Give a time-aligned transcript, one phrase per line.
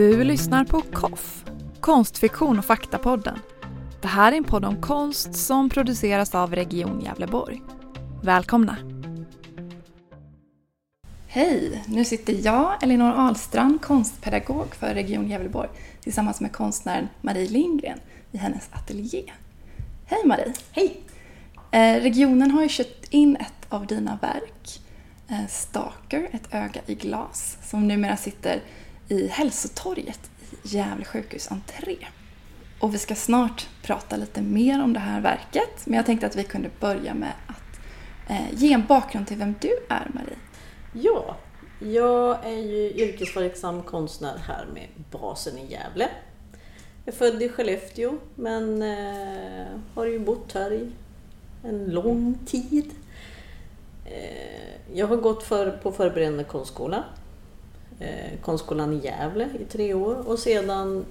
[0.00, 1.44] Du lyssnar på KOFF,
[1.80, 3.38] Konstfiktion och faktapodden.
[4.00, 7.62] Det här är en podd om konst som produceras av Region Gävleborg.
[8.22, 8.76] Välkomna!
[11.26, 11.84] Hej!
[11.86, 15.68] Nu sitter jag, Elinor Ahlstrand, konstpedagog för Region Gävleborg
[16.00, 17.98] tillsammans med konstnären Marie Lindgren
[18.32, 19.32] i hennes ateljé.
[20.06, 20.52] Hej Marie!
[20.72, 21.00] Hej!
[21.70, 24.80] Eh, regionen har ju köpt in ett av dina verk,
[25.28, 28.62] eh, Stalker, ett öga i glas, som numera sitter
[29.10, 31.96] i Hälsotorget i Gävle sjukhus entré.
[32.80, 36.36] Och vi ska snart prata lite mer om det här verket, men jag tänkte att
[36.36, 37.80] vi kunde börja med att
[38.30, 40.36] eh, ge en bakgrund till vem du är, Marie.
[40.92, 41.36] Ja,
[41.78, 46.08] jag är ju yrkesverksam konstnär här med basen i Gävle.
[47.04, 50.90] Jag är född i Skellefteå men eh, har ju bott här i
[51.64, 52.90] en lång tid.
[54.04, 57.04] Eh, jag har gått för, på förberedande konstskola
[58.00, 61.04] eh, konstskolan i Gävle i tre år och sedan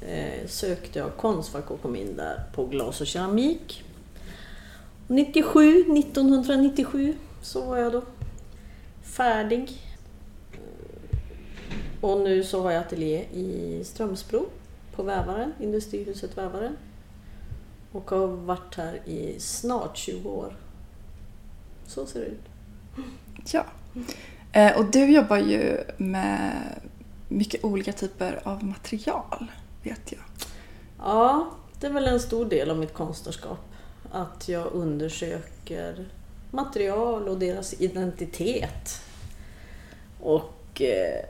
[0.00, 3.84] eh, sökte jag Konstfack och kom in där på glas och keramik.
[5.06, 8.02] 97, 1997 så var jag då
[9.02, 9.80] färdig.
[10.52, 14.46] Eh, och nu så har jag ateljé i Strömsbro
[14.94, 16.76] på Vävaren, Industrihuset Vävaren.
[17.92, 20.56] Och har varit här i snart 20 år.
[21.86, 22.44] Så ser det ut.
[23.52, 23.64] Ja.
[24.52, 26.80] Eh, och du jobbar ju med
[27.28, 29.46] mycket olika typer av material,
[29.82, 30.20] vet jag.
[30.98, 31.50] Ja,
[31.80, 33.58] det är väl en stor del av mitt konstnärskap.
[34.10, 36.08] Att jag undersöker
[36.50, 39.00] material och deras identitet.
[40.20, 41.24] Och eh,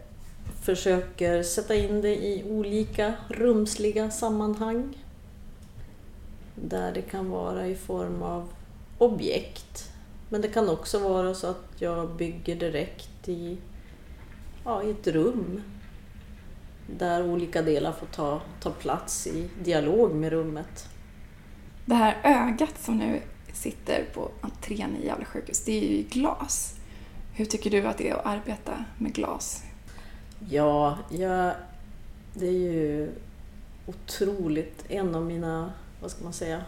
[0.63, 4.99] försöker sätta in det i olika rumsliga sammanhang.
[6.55, 8.49] Där det kan vara i form av
[8.99, 9.89] objekt.
[10.29, 13.59] Men det kan också vara så att jag bygger direkt i,
[14.65, 15.63] ja, i ett rum
[16.87, 20.89] där olika delar får ta, ta plats i dialog med rummet.
[21.85, 23.21] Det här ögat som nu
[23.53, 26.75] sitter på entrén i Gävle sjukhus, det är ju glas.
[27.35, 29.63] Hur tycker du att det är att arbeta med glas?
[30.51, 31.55] Ja, jag,
[32.35, 33.11] det är ju
[33.87, 36.63] otroligt en av mina, vad ska man säga,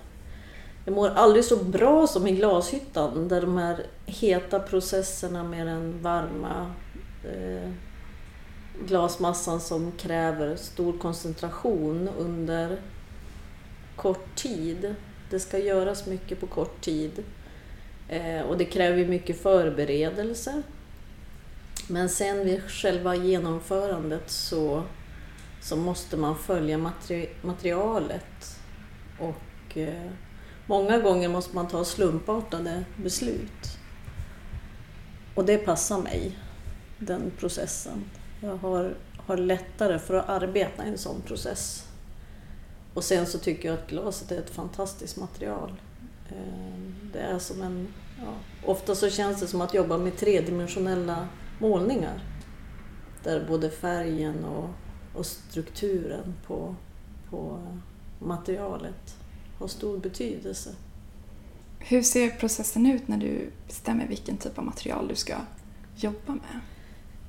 [0.85, 6.03] jag mår aldrig så bra som i glashyttan där de här heta processerna med den
[6.03, 6.73] varma
[7.25, 7.71] eh,
[8.87, 12.81] glasmassan som kräver stor koncentration under
[13.97, 14.95] kort tid.
[15.31, 17.25] Det ska göras mycket på kort tid
[18.09, 20.63] eh, och det kräver mycket förberedelse.
[21.89, 24.83] Men sen vid själva genomförandet så,
[25.63, 28.59] så måste man följa materi materialet
[29.19, 30.11] och eh,
[30.67, 33.79] Många gånger måste man ta slumpartade beslut.
[35.35, 36.39] Och det passar mig,
[36.99, 38.05] den processen.
[38.41, 41.89] Jag har, har lättare för att arbeta i en sån process.
[42.95, 45.73] Och sen så tycker jag att glaset är ett fantastiskt material.
[46.29, 47.89] Eh, det är som en...
[48.19, 48.33] Ja,
[48.67, 52.23] ofta så känns det som att jobba med tredimensionella målningar.
[53.23, 54.71] Där både färgen och,
[55.15, 56.75] och strukturen på,
[57.31, 57.59] på
[58.19, 59.24] materialet
[59.59, 60.71] har stor betydelse.
[61.79, 65.35] Hur ser processen ut när du bestämmer vilken typ av material du ska
[65.97, 66.61] jobba med?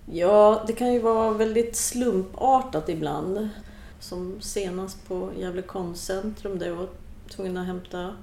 [0.06, 3.50] Ja, det kan ju vara väldigt slumpartat ibland.
[4.00, 6.90] Som senast på Gävle konstcentrum där jag var
[7.30, 8.16] tvungen att hämta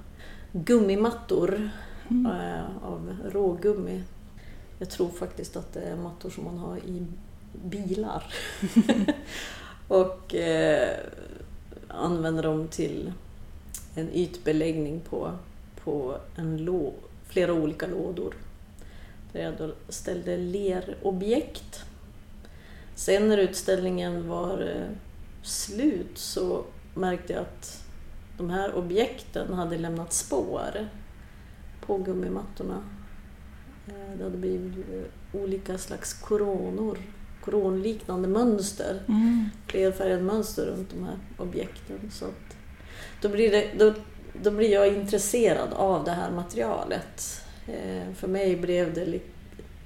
[0.51, 1.69] gummimattor
[2.09, 2.31] mm.
[2.31, 4.03] äh, av rågummi.
[4.79, 7.05] Jag tror faktiskt att det är mattor som man har i
[7.63, 8.33] bilar.
[9.87, 10.97] och äh,
[11.87, 13.13] använder dem till
[13.95, 15.31] en ytbeläggning på,
[15.83, 16.93] på en lå,
[17.27, 18.33] flera olika lådor.
[19.31, 21.85] Där jag då ställde lerobjekt.
[22.95, 24.95] Sen när utställningen var eh,
[25.41, 27.83] slut så märkte jag att
[28.37, 30.87] de här objekten hade lämnat spår
[31.81, 32.83] på gummimattorna.
[33.87, 36.97] Eh, det hade blivit eh, olika slags koronor,
[37.41, 39.03] koronliknande mönster.
[39.07, 39.49] Mm.
[39.67, 42.11] Flerfärgade mönster runt de här objekten.
[42.11, 42.52] Så att
[43.21, 43.93] då blir, det, då,
[44.33, 47.41] då blir jag intresserad av det här materialet.
[47.67, 49.25] Eh, för mig blev det lite...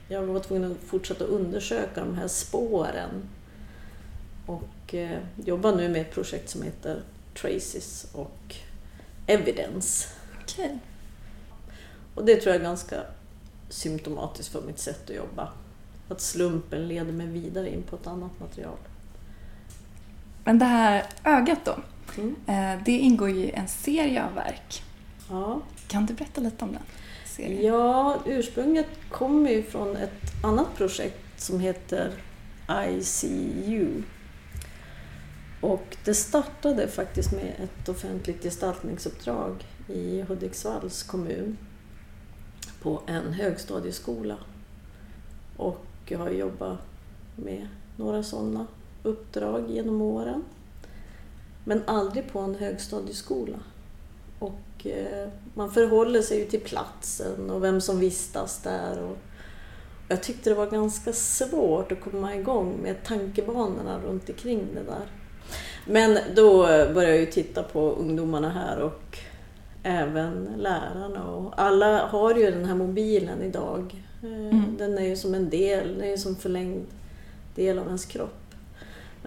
[0.09, 3.29] Jag var tvungen att fortsätta undersöka de här spåren.
[4.45, 7.01] Och eh, jobbar nu med ett projekt som heter
[7.41, 8.55] Traces och
[9.27, 10.07] Evidence.
[10.43, 10.77] Okay.
[12.15, 13.03] Och det tror jag är ganska
[13.69, 15.51] symptomatiskt för mitt sätt att jobba.
[16.09, 18.77] Att slumpen leder mig vidare in på ett annat material.
[20.47, 21.75] Men det här ögat då?
[22.17, 22.35] Mm.
[22.47, 24.83] Eh, det ingår ju i en serie av verk.
[25.29, 25.61] Ja.
[25.88, 26.81] Kan du berätta lite om den
[27.25, 27.65] serien?
[27.65, 32.11] Ja, ursprunget kommer ju från ett annat projekt som heter
[32.89, 34.03] ICU.
[35.61, 41.57] Och det startade faktiskt med ett offentligt gestaltningsuppdrag i Hudiksvalls kommun
[42.81, 44.38] på en högstadieskola.
[45.57, 46.79] Och jag har jobbat
[47.35, 47.67] med
[47.97, 48.67] några sådana
[49.03, 50.44] uppdrag genom åren.
[51.63, 53.57] Men aldrig på en högstadieskola.
[54.39, 59.03] Och eh, man förhåller sig ju till platsen och vem som vistas där.
[59.03, 59.17] Och
[60.07, 65.05] jag tyckte det var ganska svårt att komma igång med tankebanorna runt omkring det där.
[65.85, 69.17] Men då började jag ju titta på ungdomarna här och
[69.83, 71.27] även lärarna.
[71.31, 74.03] Och alla har ju den här mobilen idag.
[74.23, 74.77] Eh, mm.
[74.77, 76.85] Den är ju som en del, den är ju som förlängd
[77.55, 78.46] del av ens kropp.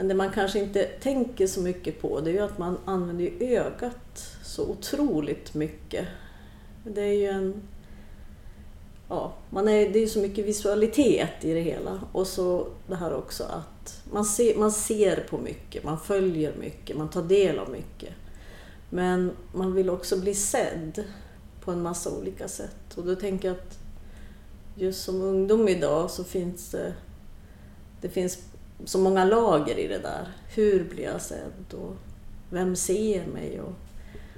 [0.00, 3.30] Men det man kanske inte tänker så mycket på det är ju att man använder
[3.40, 6.06] ögat så otroligt mycket.
[6.84, 7.62] Det är ju en...
[9.08, 12.00] Ja, man är, det är så mycket visualitet i det hela.
[12.12, 16.96] Och så det här också att man ser, man ser på mycket, man följer mycket,
[16.96, 18.14] man tar del av mycket.
[18.90, 21.04] Men man vill också bli sedd
[21.60, 22.96] på en massa olika sätt.
[22.96, 23.78] Och då tänker jag att
[24.74, 26.94] just som ungdom idag så finns det,
[28.00, 28.38] det finns
[28.84, 30.28] så många lager i det där.
[30.54, 31.74] Hur blir jag sedd?
[31.74, 31.96] Och
[32.50, 33.60] vem ser mig?
[33.60, 33.72] Och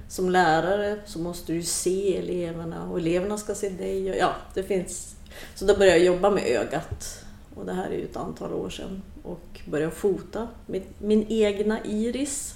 [0.07, 4.11] som lärare så måste du se eleverna och eleverna ska se dig.
[4.11, 5.15] Och ja, det finns.
[5.55, 7.25] Så då började jag jobba med ögat.
[7.55, 9.01] Och det här är ju ett antal år sedan.
[9.23, 12.55] Och började fota med min egna iris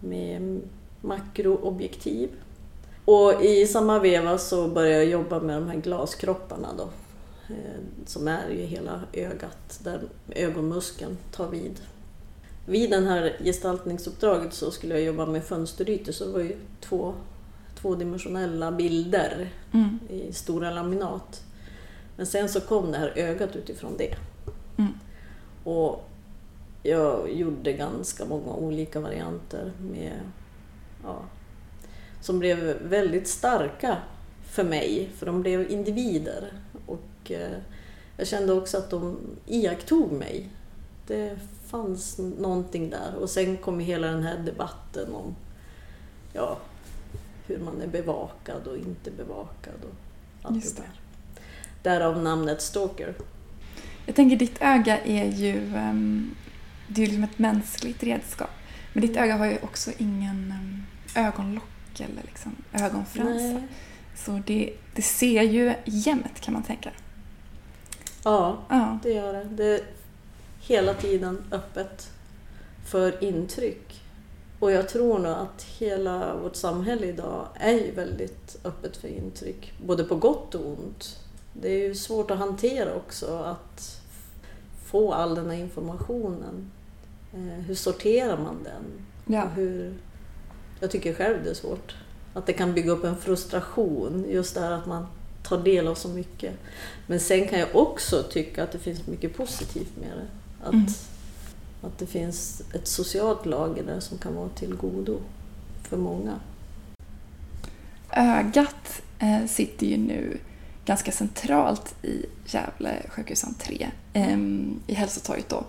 [0.00, 0.60] med
[1.00, 2.30] makroobjektiv.
[3.04, 6.88] Och i samma veva så började jag jobba med de här glaskropparna då,
[8.06, 10.00] som är ju hela ögat, där
[10.30, 11.80] ögonmuskeln tar vid.
[12.66, 17.14] Vid det här gestaltningsuppdraget så skulle jag jobba med fönsterytor, så det var ju två
[17.80, 19.98] tvådimensionella bilder mm.
[20.08, 21.42] i stora laminat.
[22.16, 24.14] Men sen så kom det här ögat utifrån det.
[24.78, 24.92] Mm.
[25.64, 26.08] Och
[26.82, 30.20] jag gjorde ganska många olika varianter med
[31.02, 31.22] ja,
[32.20, 33.96] som blev väldigt starka
[34.50, 36.52] för mig, för de blev individer.
[37.26, 37.58] Och eh,
[38.16, 40.48] jag kände också att de iakttog mig.
[41.06, 43.14] Det fanns någonting där.
[43.14, 45.36] Och sen kom hela den här debatten om
[46.32, 46.58] ja,
[47.46, 49.74] hur man är bevakad och inte bevakad.
[49.82, 49.94] Och
[50.42, 50.82] allt Just det.
[50.82, 50.88] det
[51.82, 51.98] där.
[51.98, 53.14] Därav namnet Stalker.
[54.06, 56.34] Jag tänker ditt öga är ju, um,
[56.88, 58.50] det är liksom ett mänskligt redskap.
[58.92, 60.86] Men ditt öga har ju också ingen um,
[61.24, 63.62] ögonlock eller liksom ögonfransar.
[64.16, 66.90] Så det, det ser ju jämnt kan man tänka.
[68.26, 69.44] Ja, ja, det gör det.
[69.50, 69.80] Det är
[70.60, 72.10] hela tiden öppet
[72.86, 74.02] för intryck.
[74.60, 80.04] Och jag tror nog att hela vårt samhälle idag är väldigt öppet för intryck, både
[80.04, 81.18] på gott och ont.
[81.52, 84.00] Det är ju svårt att hantera också, att
[84.84, 86.70] få all den här informationen.
[87.34, 89.06] Eh, hur sorterar man den?
[89.36, 89.44] Ja.
[89.44, 89.94] Och hur
[90.80, 91.94] jag tycker själv det är svårt.
[92.34, 95.06] Att det kan bygga upp en frustration, just det här att man
[95.48, 96.54] tar del av så mycket.
[97.06, 100.26] Men sen kan jag också tycka att det finns mycket positivt med det.
[100.66, 100.86] Att, mm.
[101.82, 105.18] att det finns ett socialt lager där som kan vara till godo
[105.82, 106.40] för många.
[108.10, 110.38] Ögat eh, sitter ju nu
[110.84, 114.38] ganska centralt i Gävle sjukhusentré, eh,
[114.86, 115.64] i Hälsotorget då,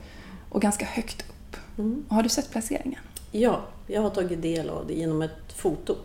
[0.49, 1.57] och ganska högt upp.
[1.77, 2.05] Mm.
[2.09, 2.99] Har du sett placeringen?
[3.31, 5.95] Ja, jag har tagit del av det genom ett foto.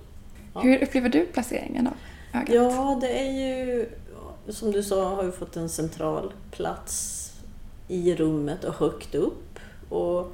[0.55, 0.61] Ja.
[0.61, 1.95] Hur upplever du placeringen av
[2.33, 2.55] ögat?
[2.55, 3.89] Ja, det är ju
[4.49, 7.19] som du sa har vi fått en central plats
[7.89, 9.59] i rummet och högt upp.
[9.89, 10.33] Och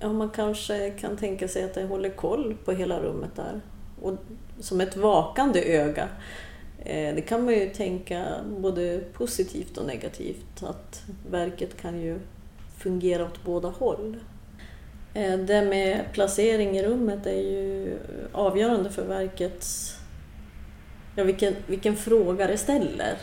[0.00, 3.60] ja, man kanske kan tänka sig att det håller koll på hela rummet där.
[4.02, 4.14] Och
[4.60, 6.08] som ett vakande öga.
[6.84, 8.26] Eh, det kan man ju tänka
[8.58, 10.62] både positivt och negativt.
[10.62, 12.18] Att verket kan ju
[12.78, 14.16] fungera åt båda håll.
[15.14, 17.98] Eh, det med placering i rummet är ju
[18.32, 19.95] avgörande för verkets...
[21.16, 23.18] Ja, vilken, vilken fråga det ställer.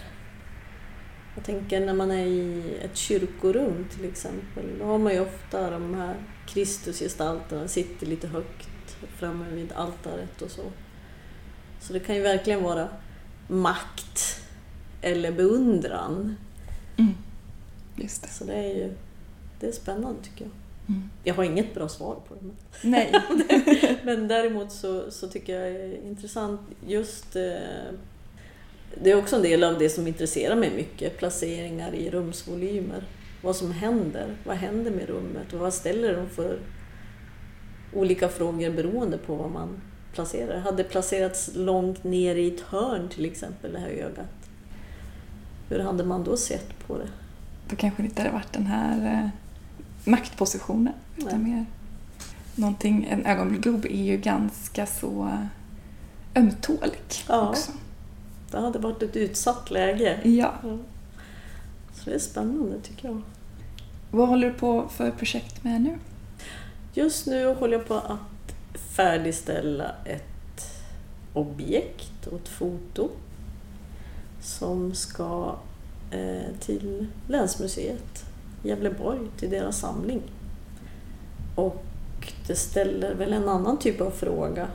[1.35, 5.69] Jag tänker när man är i ett kyrkorum till exempel, då har man ju ofta
[5.69, 6.15] de här
[6.47, 10.63] Kristusgestalterna sitter lite högt framme vid altaret och så.
[11.79, 12.87] Så det kan ju verkligen vara
[13.47, 14.41] makt
[15.01, 16.35] eller beundran.
[16.97, 17.13] Mm.
[17.95, 18.27] Just det.
[18.27, 18.93] Så det är ju
[19.59, 20.62] det är spännande tycker jag.
[20.87, 21.09] Mm.
[21.23, 22.51] Jag har inget bra svar på det.
[22.87, 23.13] Nej.
[24.03, 27.93] men däremot så, så tycker jag är intressant just eh,
[29.01, 33.03] det är också en del av det som intresserar mig mycket, placeringar i rumsvolymer.
[33.41, 36.59] Vad som händer, vad händer med rummet och vad ställer de för
[37.93, 39.81] olika frågor beroende på vad man
[40.13, 40.59] placerar.
[40.59, 44.49] Hade placerats långt ner i ett hörn till exempel, det här ögat.
[45.69, 47.07] Hur hade man då sett på det?
[47.69, 49.31] Då kanske det inte hade varit den här
[50.05, 50.93] maktpositionen.
[51.17, 51.65] Utan mer
[52.55, 55.37] någonting, en ögonblicksglob är ju ganska så
[56.35, 57.49] ömtålig Ja.
[57.49, 57.71] också.
[58.51, 60.19] Det hade varit ett utsatt läge.
[60.23, 60.53] Ja.
[60.63, 60.77] Ja.
[61.93, 63.21] Så det är spännande tycker jag.
[64.11, 65.97] Vad håller du på för projekt med nu?
[66.93, 68.55] Just nu håller jag på att
[68.95, 70.83] färdigställa ett
[71.33, 73.09] objekt och ett foto
[74.41, 75.55] som ska
[76.11, 78.25] eh, till Länsmuseet
[78.63, 80.21] Gävleborg, till deras samling.
[81.55, 81.83] Och
[82.47, 84.67] det ställer väl en annan typ av fråga,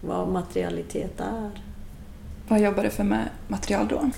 [0.00, 1.50] vad materialitet är.
[2.48, 4.10] Vad jobbar du för med material då?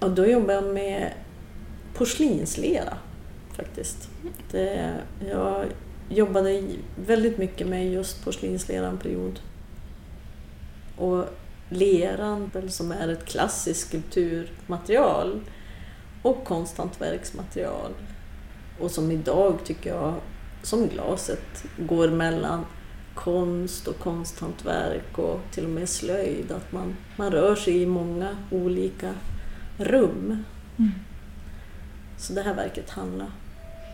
[0.00, 1.12] Och då jobbar jag med
[1.94, 2.98] porslinslera
[3.52, 4.08] faktiskt.
[4.50, 4.94] Det,
[5.28, 5.64] jag
[6.08, 6.62] jobbade
[7.06, 9.40] väldigt mycket med just porslinslera en period.
[10.96, 11.24] Och
[11.68, 15.40] leran som är ett klassiskt skulpturmaterial
[16.22, 17.92] och konsthantverksmaterial.
[18.78, 20.14] Och som idag tycker jag,
[20.62, 22.64] som glaset, går mellan
[23.14, 26.52] konst och konsthantverk och till och med slöjd.
[26.52, 29.14] Att man, man rör sig i många olika
[29.78, 30.44] rum.
[30.78, 30.92] Mm.
[32.18, 33.30] Så det här verket handlar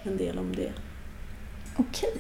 [0.03, 0.73] en del om det.
[1.77, 2.15] Okej.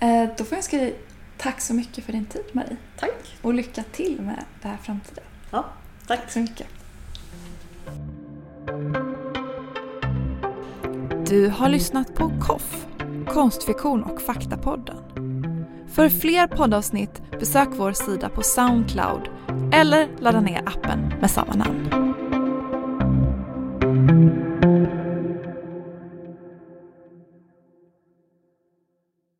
[0.00, 0.96] Eh, då får jag önska dig
[1.36, 2.76] tack så mycket för din tid Marie.
[2.96, 3.36] Tack!
[3.42, 5.22] Och lycka till med det här framtida.
[5.50, 5.64] Ja,
[6.06, 6.20] tack!
[6.20, 6.66] Tack så mycket.
[11.28, 12.86] Du har lyssnat på KOFF,
[13.26, 14.96] konstfiktion och faktapodden.
[15.88, 19.30] För fler poddavsnitt besök vår sida på Soundcloud
[19.72, 22.07] eller ladda ner appen med samma namn.